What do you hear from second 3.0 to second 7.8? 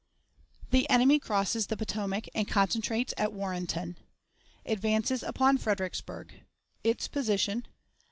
at Warrenton. Advances upon Fredericksburg. Its Position.